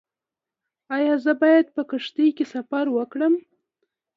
[0.97, 3.33] ایا زه باید په کښتۍ کې سفر وکړم؟